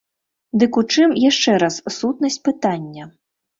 [0.63, 3.03] Дык у чым, яшчэ раз, сутнасць пытання?